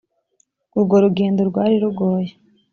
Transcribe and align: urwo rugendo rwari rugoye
urwo 0.77 0.95
rugendo 1.03 1.41
rwari 1.49 1.75
rugoye 1.83 2.31